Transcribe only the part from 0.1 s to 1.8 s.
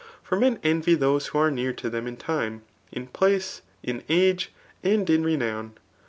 ]For men envy those who are near